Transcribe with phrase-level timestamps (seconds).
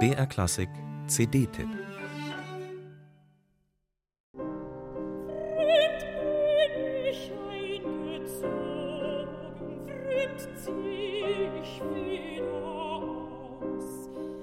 [0.00, 0.68] BR Klassik
[1.06, 1.68] CD-Tipp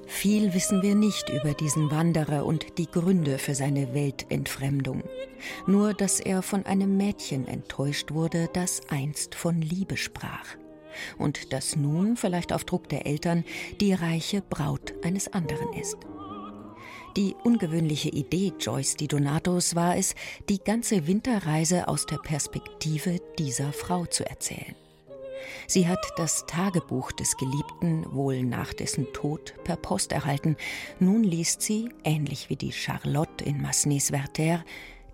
[0.07, 5.03] Viel wissen wir nicht über diesen Wanderer und die Gründe für seine Weltentfremdung.
[5.67, 10.60] Nur, dass er von einem Mädchen enttäuscht wurde, das einst von Liebe sprach.
[11.17, 13.43] Und das nun, vielleicht auf Druck der Eltern,
[13.79, 15.97] die reiche Braut eines anderen ist.
[17.17, 20.15] Die ungewöhnliche Idee Joyce Di Donatos war es,
[20.47, 24.75] die ganze Winterreise aus der Perspektive dieser Frau zu erzählen.
[25.67, 30.55] Sie hat das Tagebuch des Geliebten wohl nach dessen Tod per Post erhalten.
[30.99, 34.63] Nun liest sie, ähnlich wie die Charlotte in Massenets Werther,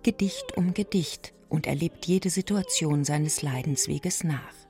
[0.02, 4.67] Gedicht um Gedicht und erlebt jede Situation seines Leidensweges nach.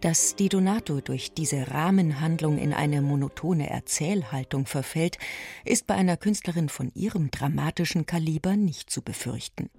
[0.00, 5.18] Dass Di Donato durch diese Rahmenhandlung in eine monotone Erzählhaltung verfällt,
[5.64, 9.70] ist bei einer Künstlerin von ihrem dramatischen Kaliber nicht zu befürchten.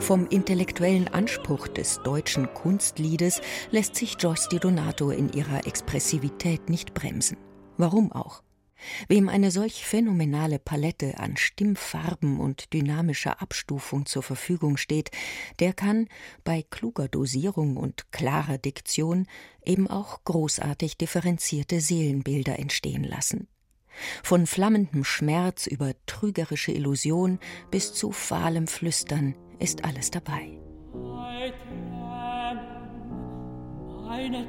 [0.00, 6.92] Vom intellektuellen Anspruch des deutschen Kunstliedes lässt sich Joyce Di Donato in ihrer Expressivität nicht
[6.92, 7.36] bremsen.
[7.76, 8.42] Warum auch?
[9.08, 15.10] Wem eine solch phänomenale Palette an Stimmfarben und dynamischer Abstufung zur Verfügung steht,
[15.60, 16.08] der kann
[16.44, 19.26] bei kluger Dosierung und klarer Diktion
[19.64, 23.48] eben auch großartig differenzierte Seelenbilder entstehen lassen.
[24.22, 27.38] Von flammendem Schmerz über trügerische Illusion
[27.70, 30.58] bis zu fahlem Flüstern ist alles dabei.
[34.06, 34.46] Meine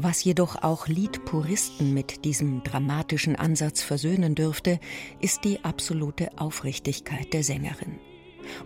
[0.00, 4.78] Was jedoch auch Liedpuristen mit diesem dramatischen Ansatz versöhnen dürfte,
[5.20, 7.98] ist die absolute Aufrichtigkeit der Sängerin.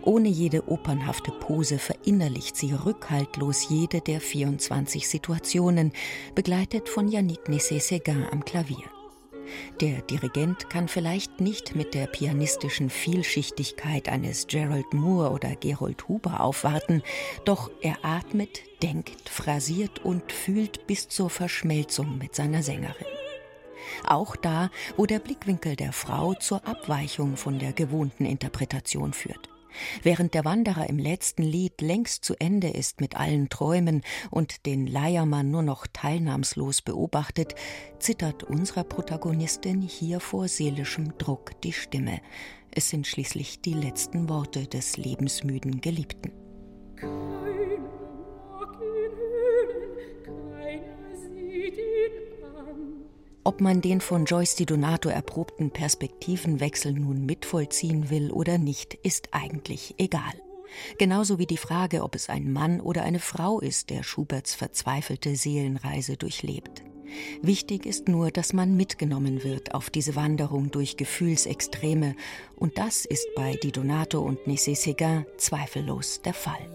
[0.03, 5.91] Ohne jede opernhafte Pose verinnerlicht sie rückhaltlos jede der 24 Situationen,
[6.35, 9.02] begleitet von Yannick Nessé-Séguin am Klavier.
[9.81, 16.41] Der Dirigent kann vielleicht nicht mit der pianistischen Vielschichtigkeit eines Gerald Moore oder Gerold Huber
[16.41, 17.01] aufwarten,
[17.45, 23.07] doch er atmet, denkt, phrasiert und fühlt bis zur Verschmelzung mit seiner Sängerin.
[24.05, 29.52] Auch da, wo der Blickwinkel der Frau zur Abweichung von der gewohnten Interpretation führt.
[30.01, 34.87] Während der Wanderer im letzten Lied längst zu Ende ist mit allen Träumen und den
[34.87, 37.55] Leiermann nur noch teilnahmslos beobachtet,
[37.99, 42.21] zittert unserer Protagonistin hier vor seelischem Druck die Stimme.
[42.71, 46.31] Es sind schließlich die letzten Worte des lebensmüden Geliebten.
[53.45, 59.29] Ob man den von Joyce Di Donato erprobten Perspektivenwechsel nun mitvollziehen will oder nicht, ist
[59.31, 60.33] eigentlich egal.
[60.97, 65.35] Genauso wie die Frage, ob es ein Mann oder eine Frau ist, der Schuberts verzweifelte
[65.35, 66.83] Seelenreise durchlebt.
[67.41, 72.15] Wichtig ist nur, dass man mitgenommen wird auf diese Wanderung durch Gefühlsextreme,
[72.55, 76.65] und das ist bei Di Donato und Nessé Séguin zweifellos der Fall.